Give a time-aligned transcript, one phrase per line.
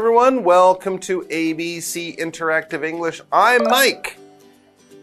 [0.00, 0.44] everyone.
[0.44, 3.20] Welcome to ABC Interactive English.
[3.30, 4.16] I'm Mike.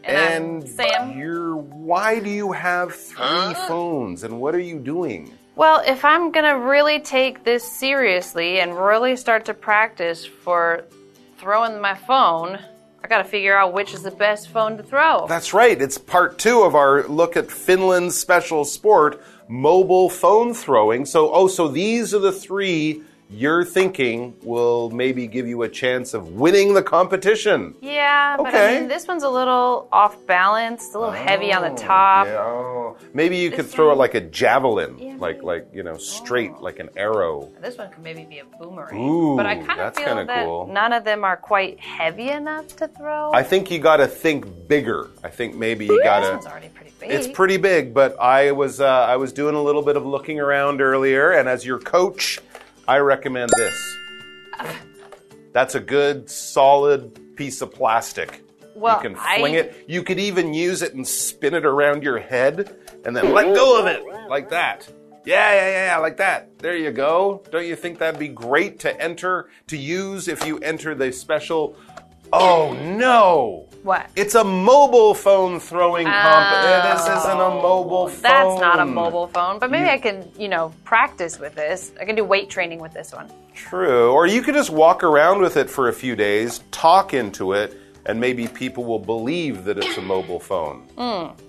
[0.04, 1.16] And, I'm Sam.
[1.16, 5.32] You're, why do you have three phones and what are you doing?
[5.56, 10.84] Well, if I'm going to really take this seriously and really start to practice for
[11.38, 12.58] throwing my phone,
[13.04, 15.28] I got to figure out which is the best phone to throw.
[15.28, 15.80] That's right.
[15.80, 21.06] It's part two of our look at Finland's special sport, mobile phone throwing.
[21.06, 26.14] So, oh, so these are the three you're thinking will maybe give you a chance
[26.14, 27.76] of winning the competition.
[27.82, 31.62] Yeah, but I mean, this one's a little off balance, a little oh, heavy on
[31.62, 32.28] the oh, top.
[32.28, 32.38] Yeah.
[32.38, 32.98] Oh.
[33.14, 35.98] Maybe you this could throw one, it like a javelin, yeah, like like you know,
[35.98, 36.62] straight oh.
[36.62, 37.52] like an arrow.
[37.62, 38.98] This one could maybe be a boomerang.
[38.98, 40.68] Ooh, but I kind of feel that cool.
[40.68, 43.32] none of them are quite heavy enough to throw.
[43.34, 45.10] I think you got to think bigger.
[45.24, 46.26] I think maybe you got to.
[46.28, 47.12] This one's already pretty big.
[47.12, 50.40] It's pretty big, but I was uh, I was doing a little bit of looking
[50.40, 52.40] around earlier, and as your coach.
[52.88, 53.98] I recommend this.
[55.52, 58.44] That's a good, solid piece of plastic.
[58.76, 59.60] Well, you can fling I...
[59.60, 59.86] it.
[59.88, 63.80] You could even use it and spin it around your head and then let go
[63.80, 64.88] of it like that.
[65.26, 66.58] Yeah, yeah, yeah, like that.
[66.60, 67.44] There you go.
[67.52, 71.76] Don't you think that'd be great to enter, to use if you enter the special
[72.34, 73.68] Oh no!
[73.84, 74.10] What?
[74.16, 78.22] It's a mobile phone throwing oh, This isn't a mobile phone.
[78.22, 81.94] That's not a mobile phone, but maybe you, I can, you know, practice with this.
[82.00, 83.32] I can do weight training with this one.
[83.54, 84.12] True.
[84.12, 87.78] Or you could just walk around with it for a few days, talk into it,
[88.06, 90.86] and maybe people will believe that it's a mobile phone.
[90.98, 91.40] Mm.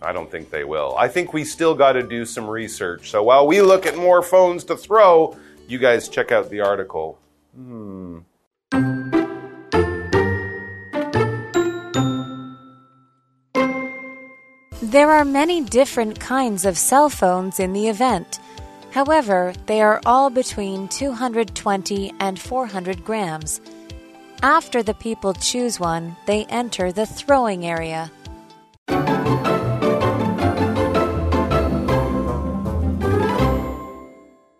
[0.00, 0.96] I don't think they will.
[0.96, 3.10] I think we still got to do some research.
[3.10, 5.36] So while we look at more phones to throw,
[5.68, 7.18] you guys check out the article.
[7.54, 7.81] Hmm.
[14.92, 18.38] There are many different kinds of cell phones in the event.
[18.90, 23.62] However, they are all between 220 and 400 grams.
[24.42, 28.10] After the people choose one, they enter the throwing area.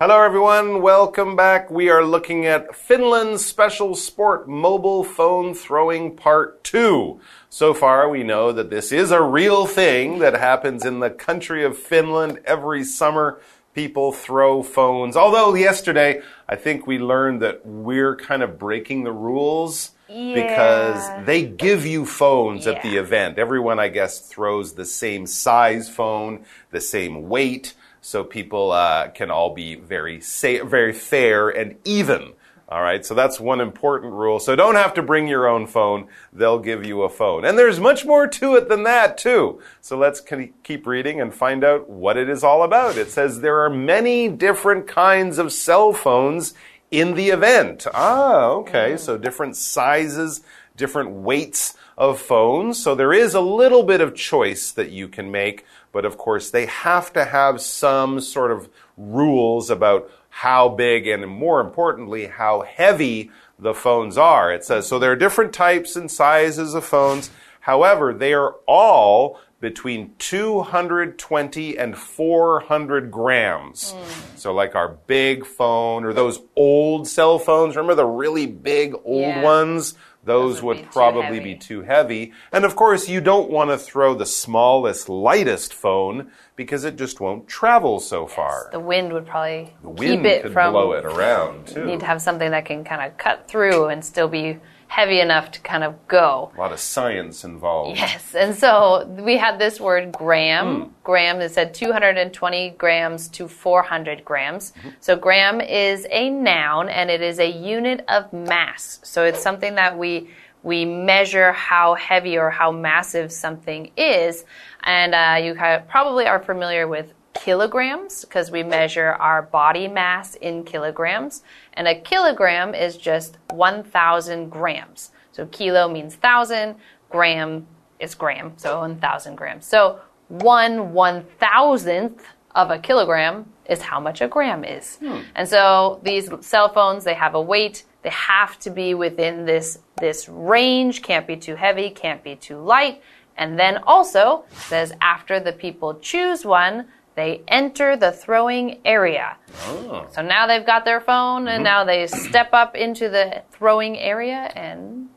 [0.05, 0.83] Hello, everyone.
[0.83, 1.71] Welcome back.
[1.71, 7.21] We are looking at Finland's special sport mobile phone throwing part two.
[7.49, 11.65] So far, we know that this is a real thing that happens in the country
[11.65, 13.41] of Finland every summer.
[13.75, 15.17] People throw phones.
[15.17, 19.93] Although yesterday, I think we learned that we're kind of breaking the rules.
[20.09, 20.35] Yeah.
[20.35, 22.73] Because they give you phones yeah.
[22.73, 23.39] at the event.
[23.39, 29.31] Everyone, I guess, throws the same size phone, the same weight, so people uh, can
[29.31, 32.35] all be very, very fair and even.
[32.69, 34.41] All right, so that's one important rule.
[34.41, 36.09] So don't have to bring your own phone.
[36.33, 37.45] They'll give you a phone.
[37.45, 39.61] And there's much more to it than that, too.
[39.83, 40.23] So let's
[40.63, 42.97] keep reading and find out what it is all about.
[42.97, 46.55] It says there are many different kinds of cell phones
[46.91, 47.87] in the event.
[47.93, 48.97] Ah, okay.
[48.97, 50.41] So different sizes,
[50.75, 52.83] different weights of phones.
[52.83, 55.67] So there is a little bit of choice that you can make.
[55.93, 61.27] But of course, they have to have some sort of rules about how big and
[61.29, 64.53] more importantly, how heavy the phones are.
[64.53, 67.31] It says, so there are different types and sizes of phones.
[67.61, 73.93] However, they are all between 220 and 400 grams.
[73.93, 74.39] Mm.
[74.39, 77.77] So, like our big phone or those old cell phones.
[77.77, 79.43] Remember the really big old yeah.
[79.43, 79.95] ones?
[80.25, 82.33] Those would, would probably be too heavy.
[82.53, 87.21] And of course, you don't want to throw the smallest, lightest phone because it just
[87.21, 88.69] won't travel so yes, far.
[88.71, 91.81] The wind would probably the wind keep it could from blow it around too.
[91.81, 94.61] You need to have something that can kind of cut through and still be
[94.93, 96.53] heavy enough to kind of go.
[96.55, 97.97] A lot of science involved.
[97.97, 100.67] Yes, and so we had this word gram.
[100.67, 100.91] Mm.
[101.03, 104.73] Gram that said 220 grams to 400 grams.
[104.73, 104.93] Mm -hmm.
[105.01, 109.01] So gram is a noun and it is a unit of mass.
[109.03, 110.29] So it's something that we
[110.63, 114.45] we measure how heavy or how massive something is.
[114.83, 115.55] And uh, you
[115.95, 121.43] probably are familiar with kilograms because we measure our body mass in kilograms.
[121.75, 125.11] And a kilogram is just 1,000 grams.
[125.33, 126.77] So kilo means thousand,
[127.11, 127.67] gram
[127.99, 129.67] is gram, so 1,000 grams.
[129.67, 134.97] So one one thousandth of a kilogram is how much a gram is.
[134.97, 135.21] Hmm.
[135.35, 137.85] And so these cell phones, they have a weight.
[138.03, 142.59] They have to be within this, this range, can't be too heavy, can't be too
[142.59, 143.03] light.
[143.37, 149.37] And then also says after the people choose one, they enter the throwing area.
[149.67, 150.07] Oh.
[150.13, 151.73] So now they've got their phone and mm -hmm.
[151.73, 155.09] now they step up into the throwing area and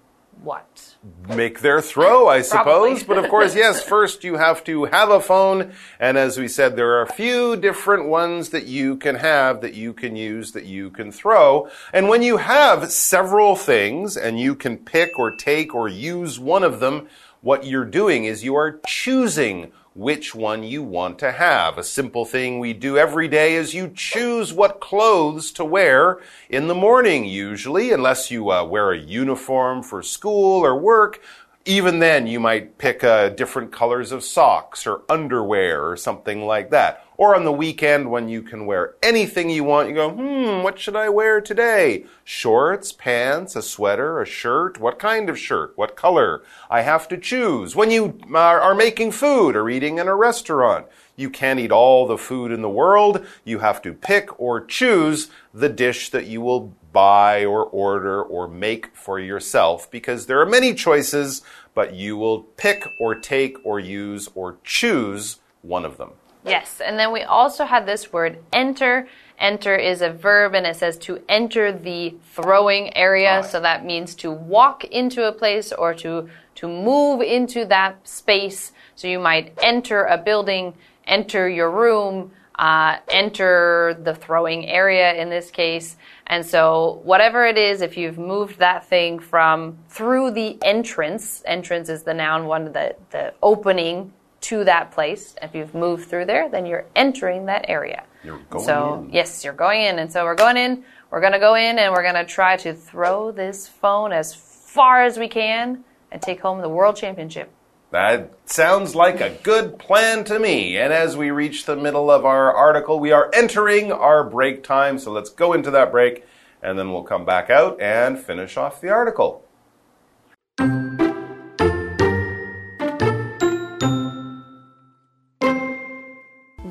[0.43, 0.95] what?
[1.27, 3.03] make their throw, I suppose.
[3.03, 5.73] but of course, yes, first you have to have a phone.
[5.99, 9.73] And as we said, there are a few different ones that you can have, that
[9.73, 11.69] you can use, that you can throw.
[11.93, 16.63] And when you have several things and you can pick or take or use one
[16.63, 17.07] of them,
[17.41, 21.77] what you're doing is you are choosing which one you want to have.
[21.77, 26.19] A simple thing we do every day is you choose what clothes to wear
[26.49, 31.21] in the morning, usually, unless you uh, wear a uniform for school or work.
[31.63, 36.71] Even then, you might pick uh, different colors of socks or underwear or something like
[36.71, 37.04] that.
[37.17, 40.77] Or on the weekend when you can wear anything you want, you go, hmm, what
[40.77, 42.05] should I wear today?
[42.23, 44.79] Shorts, pants, a sweater, a shirt?
[44.79, 45.73] What kind of shirt?
[45.77, 46.43] What color?
[46.69, 47.75] I have to choose.
[47.75, 52.17] When you are, making food or eating in a restaurant, you can't eat all the
[52.17, 53.25] food in the world.
[53.45, 58.47] You have to pick or choose the dish that you will buy or order or
[58.47, 61.41] make for yourself because there are many choices,
[61.73, 66.11] but you will pick or take or use or choose one of them.
[66.49, 69.07] Yes, and then we also had this word enter.
[69.37, 73.37] Enter is a verb and it says to enter the throwing area.
[73.37, 73.45] Right.
[73.45, 78.71] So that means to walk into a place or to, to move into that space.
[78.95, 80.73] So you might enter a building,
[81.05, 85.97] enter your room, uh, enter the throwing area in this case.
[86.27, 91.89] And so, whatever it is, if you've moved that thing from through the entrance, entrance
[91.89, 94.13] is the noun one, the, the opening
[94.45, 95.35] to that place.
[95.41, 98.03] If you've moved through there, then you're entering that area.
[98.23, 99.13] You're going so, in.
[99.13, 99.97] yes, you're going in.
[99.97, 100.83] And so we're going in.
[101.09, 104.35] We're going to go in and we're going to try to throw this phone as
[104.35, 107.51] far as we can and take home the world championship.
[107.89, 110.77] That sounds like a good plan to me.
[110.77, 114.99] And as we reach the middle of our article, we are entering our break time.
[114.99, 116.23] So let's go into that break
[116.61, 119.43] and then we'll come back out and finish off the article.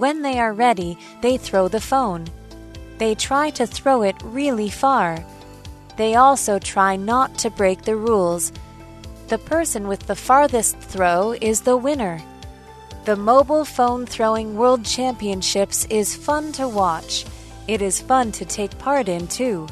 [0.05, 2.27] When they are ready, they throw the phone.
[2.99, 5.25] They try to throw it really far.
[5.97, 8.53] They also try not to break the rules.
[9.29, 12.21] The person with the farthest throw is the winner.
[13.07, 17.25] The Mobile Phone Throwing World Championships is fun to watch.
[17.67, 19.67] It is fun to take part in, too.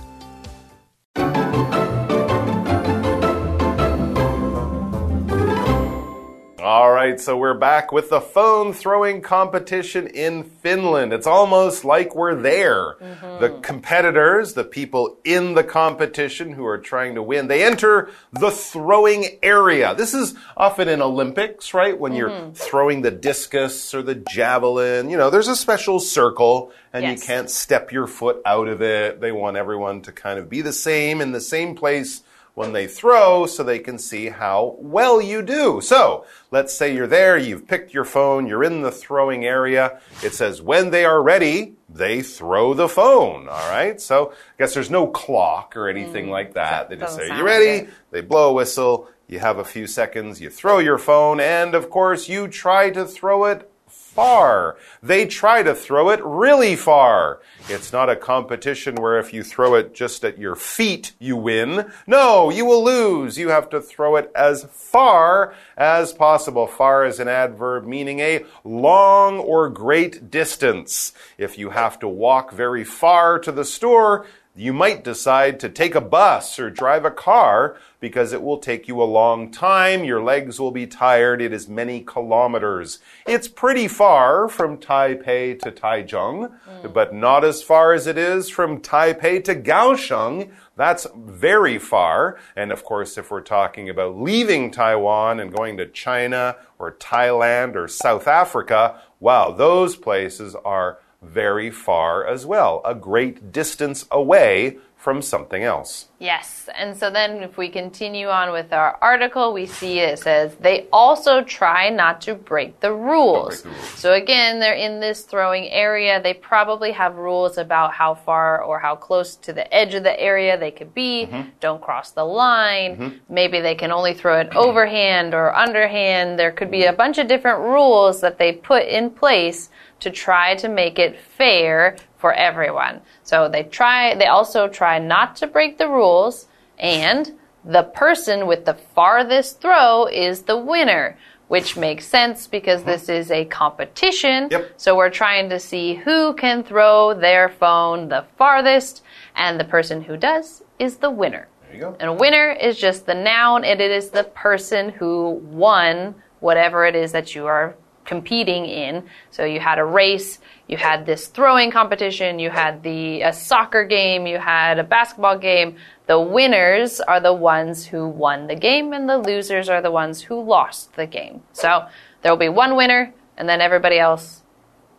[7.02, 11.12] Right, so we're back with the phone throwing competition in Finland.
[11.12, 12.94] It's almost like we're there.
[13.00, 13.40] Mm -hmm.
[13.40, 18.50] The competitors, the people in the competition who are trying to win, they enter the
[18.50, 19.94] throwing area.
[19.94, 21.98] This is often in Olympics, right?
[21.98, 22.18] When mm -hmm.
[22.18, 22.70] you're mm-hmm.
[22.70, 26.56] throwing the discus or the javelin, you know, there's a special circle
[26.92, 27.10] and yes.
[27.10, 29.20] you can't step your foot out of it.
[29.20, 32.22] They want everyone to kind of be the same in the same place
[32.54, 35.80] when they throw so they can see how well you do.
[35.80, 40.00] So let's say you're there, you've picked your phone, you're in the throwing area.
[40.22, 43.48] It says when they are ready, they throw the phone.
[43.48, 44.00] All right.
[44.00, 46.88] So I guess there's no clock or anything mm, like that.
[46.90, 47.88] They just say, you ready?
[48.10, 49.08] They blow a whistle.
[49.28, 50.40] You have a few seconds.
[50.40, 51.40] You throw your phone.
[51.40, 53.71] And of course, you try to throw it
[54.14, 54.76] far.
[55.02, 57.40] They try to throw it really far.
[57.68, 61.90] It's not a competition where if you throw it just at your feet, you win.
[62.06, 63.38] No, you will lose.
[63.38, 66.66] You have to throw it as far as possible.
[66.66, 71.12] Far is an adverb meaning a long or great distance.
[71.38, 75.94] If you have to walk very far to the store, you might decide to take
[75.94, 80.04] a bus or drive a car because it will take you a long time.
[80.04, 81.40] Your legs will be tired.
[81.40, 82.98] It is many kilometers.
[83.26, 86.92] It's pretty far from Taipei to Taichung, mm.
[86.92, 90.50] but not as far as it is from Taipei to Kaohsiung.
[90.76, 92.38] That's very far.
[92.54, 97.74] And of course, if we're talking about leaving Taiwan and going to China or Thailand
[97.74, 104.78] or South Africa, wow, those places are very far as well, a great distance away
[105.02, 106.06] from something else.
[106.20, 106.68] Yes.
[106.78, 110.86] And so then if we continue on with our article, we see it says they
[110.92, 113.62] also try not to break the rules.
[113.62, 113.98] Break the rules.
[113.98, 116.22] So again, they're in this throwing area.
[116.22, 120.20] They probably have rules about how far or how close to the edge of the
[120.20, 121.26] area they could be.
[121.26, 121.44] Mm -hmm.
[121.58, 122.92] Don't cross the line.
[122.94, 123.12] Mm -hmm.
[123.28, 126.38] Maybe they can only throw it overhand or underhand.
[126.38, 129.68] There could be a bunch of different rules that they put in place
[129.98, 133.00] to try to make it fair for everyone.
[133.24, 136.46] So they try, they also try not to break the rules
[136.78, 137.32] and
[137.64, 142.90] the person with the farthest throw is the winner, which makes sense because mm-hmm.
[142.90, 144.48] this is a competition.
[144.52, 144.74] Yep.
[144.76, 149.02] So we're trying to see who can throw their phone the farthest
[149.34, 151.48] and the person who does is the winner.
[151.62, 151.96] There you go.
[151.98, 156.86] And a winner is just the noun, and it is the person who won whatever
[156.86, 157.74] it is that you are
[158.12, 159.02] competing in.
[159.30, 160.38] So you had a race,
[160.68, 165.38] you had this throwing competition, you had the a soccer game, you had a basketball
[165.38, 165.76] game.
[166.08, 170.20] The winners are the ones who won the game, and the losers are the ones
[170.20, 171.42] who lost the game.
[171.54, 171.86] So
[172.20, 174.41] there will be one winner, and then everybody else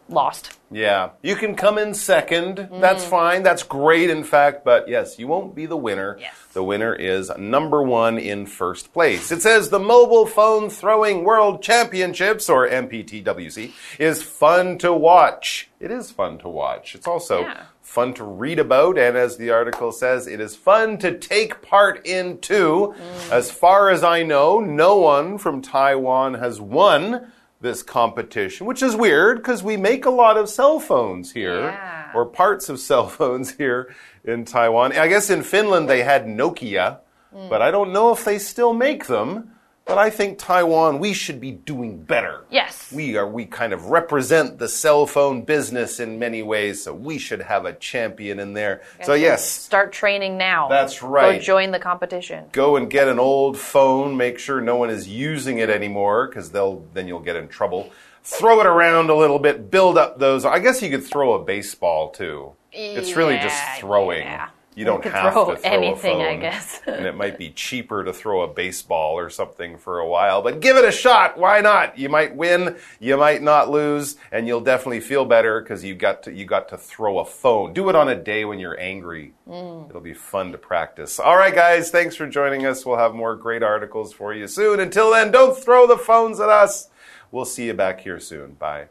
[0.10, 0.58] lost.
[0.72, 2.70] Yeah, you can come in second.
[2.82, 3.10] That's mm.
[3.10, 3.44] fine.
[3.44, 4.66] That's great, in fact.
[4.66, 6.18] But yes, you won't be the winner.
[6.20, 6.36] Yes.
[6.54, 9.32] The winner is number one in first place.
[9.32, 15.70] It says the Mobile Phone Throwing World Championships, or MPTWC, is fun to watch.
[15.80, 16.96] It is fun to watch.
[16.96, 17.64] It's also Yeah.
[17.82, 22.06] fun to read about, and as the article says, it is fun to take part
[22.06, 22.96] in too.
[22.98, 23.32] Mm.
[23.32, 27.32] As far as I know, no one from Taiwan has won
[27.64, 32.12] this competition, which is weird because we make a lot of cell phones here, Yeah.
[32.14, 33.94] or parts of cell phones here
[34.24, 34.92] in Taiwan.
[34.96, 37.00] I guess in Finland they had Nokia,
[37.36, 37.50] mm.
[37.50, 39.50] but I don't know if they still make them.
[39.86, 42.46] But I think Taiwan, we should be doing better.
[42.50, 42.90] Yes.
[42.92, 47.18] We are we kind of represent the cell phone business in many ways, so we
[47.18, 48.82] should have a champion in there.
[49.04, 50.70] So yes, Start training now.
[50.70, 51.38] That's right.
[51.40, 52.46] Go join the competition.
[52.54, 56.50] go and get an old phone, make sure no one is using it anymore cuz
[56.52, 57.90] they'll then you'll get in trouble.
[58.24, 60.46] Throw it around a little bit, build up those.
[60.46, 62.54] I guess you could throw a baseball too.
[62.72, 64.22] It's really just throwing.
[64.22, 64.48] yeah.
[64.76, 66.82] You don't have throw to throw anything, a I guess.
[66.88, 70.60] and it might be cheaper to throw a baseball or something for a while, but
[70.60, 71.38] give it a shot.
[71.38, 71.98] Why not?
[71.98, 76.24] You might win, you might not lose, and you'll definitely feel better because you got
[76.24, 77.74] to you got to throw a phone.
[77.74, 79.34] Do it on a day when you're angry.
[79.48, 79.90] Mm.
[79.90, 81.20] It'll be fun to practice.
[81.20, 82.86] All right, guys, thanks for joining us.
[82.86, 84.80] We'll have more great articles for you soon.
[84.80, 86.90] Until then, don't throw the phones at us.
[87.32, 88.54] We'll see you back here soon.
[88.54, 88.88] Bye.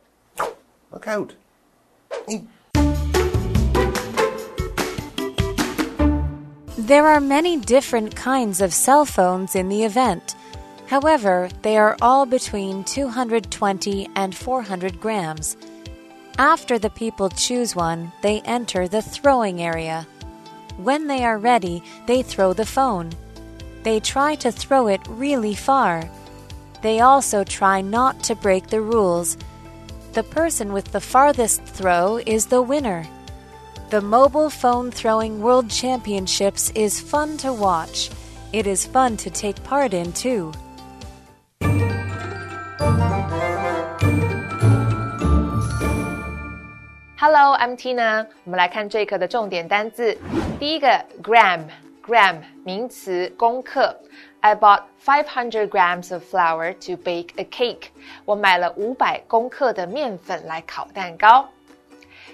[0.91, 1.35] Look out.
[6.93, 10.35] There are many different kinds of cell phones in the event.
[10.89, 15.57] However, they are all between 220 and 400 grams.
[16.37, 20.07] After the people choose one, they enter the throwing area.
[20.77, 23.13] When they are ready, they throw the phone.
[23.85, 26.07] They try to throw it really far.
[26.83, 29.39] They also try not to break the rules.
[30.13, 33.07] The person with the farthest throw is the winner.
[33.92, 38.10] The Mobile Phone Throwing World Championships is fun to watch.
[38.51, 40.51] It is fun to take part in, too.
[47.20, 48.27] Hello, I'm Tina。
[48.44, 50.18] 我们来看这一课的重点单字。
[50.60, 50.88] 第一个
[51.24, 53.98] gram，gram 名词，公克。
[54.42, 57.88] I bought 500 grams of flour to bake a cake。
[58.24, 61.50] 我买了五百公克的面粉来烤蛋糕。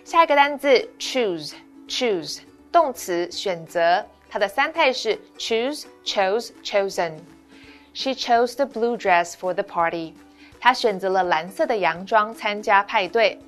[0.08, 2.40] 下一个单字 choose，choose
[2.72, 4.06] 动词，选择。
[4.30, 10.14] 它的三态是 choose、chose、chosen。She chose the blue dress for the party。
[10.60, 13.40] 她选择了蓝色的洋装参加派对。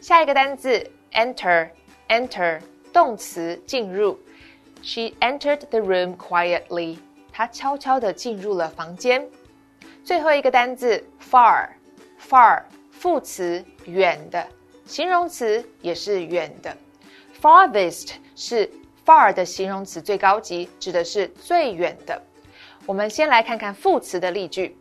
[0.00, 2.60] 下一个单字 enter，enter
[2.92, 4.18] 动词进入。
[4.82, 6.98] She entered the room quietly。
[7.32, 9.26] 她悄悄地进入了房间。
[10.04, 14.46] 最后一个单字 far，far 副词远的，
[14.85, 16.75] 形容词也是远的。
[17.41, 18.69] Farthest 是
[19.05, 22.21] far 的形容词最高级，指的是最远的。
[22.85, 24.77] 我们先来看看副词的例句。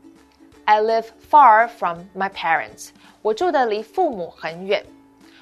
[0.65, 2.91] I live far from my parents。
[3.21, 4.85] 我住的离父母很远。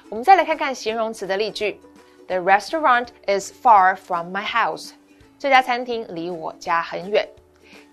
[0.09, 1.79] 我们再来看看形容词的例句。
[2.27, 4.91] The restaurant is far from my house。
[5.37, 7.27] 这家餐厅离我家很远。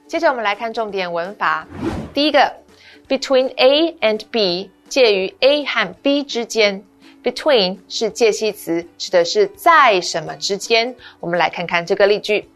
[0.07, 1.67] 接着我们来看重点文法。
[2.15, 2.55] 第一个
[3.09, 6.84] ，between A and B，介于 A 和 B 之间。
[7.24, 10.94] Between 是介系词，指的是在什么之间。
[11.22, 12.50] 我们来看看这个例句。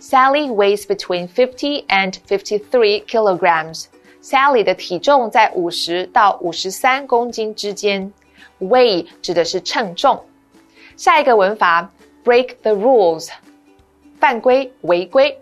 [0.00, 3.86] Sally weighs between fifty and fifty-three kilograms.
[4.22, 8.12] Sally 的体重在五十到五十三公斤之间。
[8.58, 10.24] Weigh 指的是称重。
[10.96, 11.90] 下一个文法，
[12.24, 13.28] break the rules，
[14.18, 15.38] 犯规、违规。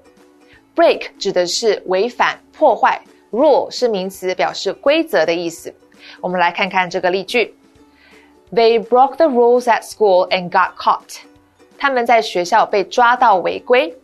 [0.74, 5.72] break 指的是违反、破坏，rule 是名词，表示规则的意思。
[6.20, 7.54] 我们来看看这个例句：
[8.52, 11.18] They broke the rules at school and got caught。
[11.78, 13.94] 他们在学校被抓到违规。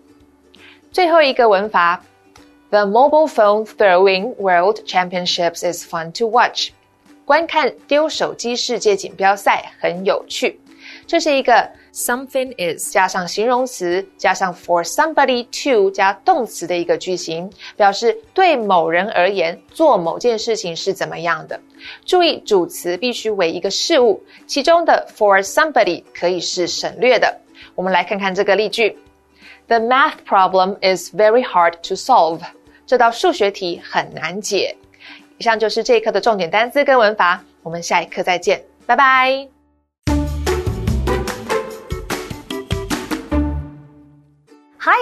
[0.91, 2.03] 最后一个文法，
[2.71, 6.71] The mobile phone throwing world championships is fun to watch。
[7.25, 10.61] 观看丢手机世界锦标赛很有趣。
[11.08, 21.60] 这是一个 something is 加上形容词加上 for somebody to 加动词的一个句型，表示对某人而言做某件事情是怎么样的。
[22.06, 27.40] 注意主词必须为一个事物，其中的 for somebody 可以是省略的。
[27.76, 28.98] 我们来看看这个例句
[29.68, 32.42] The math problem is very hard to solve.
[32.86, 34.76] 这道数学题很难解。
[35.38, 39.55] 以上就是这一课的重点单词跟文法，我们下一课再见，拜拜。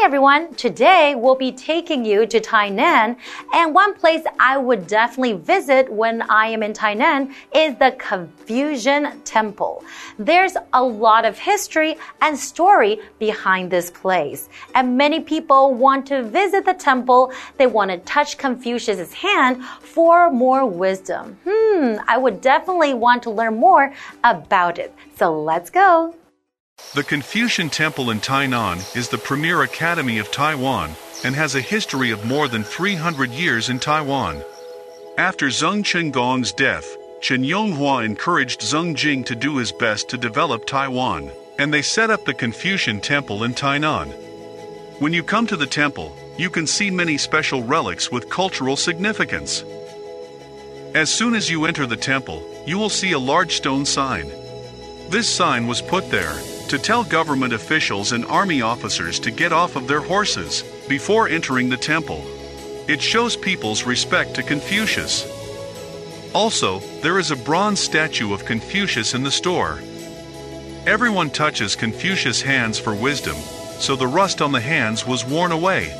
[0.03, 0.53] Everyone!
[0.55, 3.15] Today we'll be taking you to Tainan,
[3.53, 9.21] and one place I would definitely visit when I am in Tainan is the Confucian
[9.21, 9.81] Temple.
[10.19, 16.21] There's a lot of history and story behind this place, and many people want to
[16.21, 17.31] visit the temple.
[17.57, 21.39] They want to touch Confucius's hand for more wisdom.
[21.47, 23.93] Hmm, I would definitely want to learn more
[24.25, 24.93] about it.
[25.15, 26.13] So let's go!
[26.91, 30.91] The Confucian Temple in Tainan is the premier academy of Taiwan
[31.23, 34.43] and has a history of more than 300 years in Taiwan.
[35.17, 36.85] After Zheng Chenggong's death,
[37.19, 42.11] Chen Yonghua encouraged Zheng Jing to do his best to develop Taiwan, and they set
[42.11, 44.13] up the Confucian Temple in Tainan.
[44.99, 49.63] When you come to the temple, you can see many special relics with cultural significance.
[50.93, 54.31] As soon as you enter the temple, you will see a large stone sign.
[55.09, 56.37] This sign was put there
[56.73, 61.69] to tell government officials and army officers to get off of their horses before entering
[61.69, 62.25] the temple.
[62.87, 65.23] It shows people's respect to Confucius.
[66.33, 69.81] Also, there is a bronze statue of Confucius in the store.
[70.87, 73.35] Everyone touches Confucius' hands for wisdom,
[73.77, 75.93] so the rust on the hands was worn away.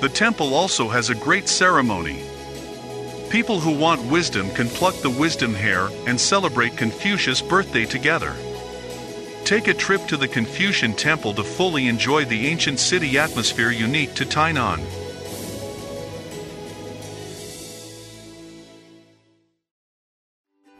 [0.00, 2.22] The temple also has a great ceremony.
[3.28, 8.34] People who want wisdom can pluck the wisdom hair and celebrate Confucius' birthday together.
[9.46, 14.12] Take a trip to the Confucian Temple to fully enjoy the ancient city atmosphere unique
[14.14, 15.05] to Tainan.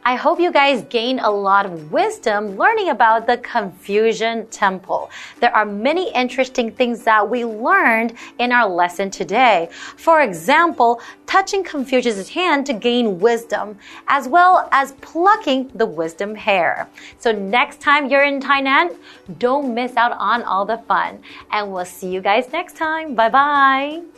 [0.07, 5.09] I hope you guys gain a lot of wisdom learning about the Confucian Temple.
[5.41, 9.67] There are many interesting things that we learned in our lesson today.
[9.97, 16.87] For example, touching Confucius' hand to gain wisdom, as well as plucking the wisdom hair.
[17.19, 18.95] So next time you're in Tainan,
[19.39, 21.19] don't miss out on all the fun.
[21.51, 23.13] And we'll see you guys next time.
[23.13, 24.16] Bye bye.